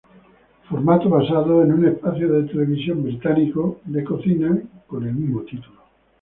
[0.67, 5.79] Formato basado en espacio de televisión británico de cocina con el mismo título.